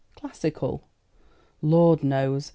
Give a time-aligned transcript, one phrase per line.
[0.15, 0.87] "Classical?"
[1.61, 2.49] "Lord knows.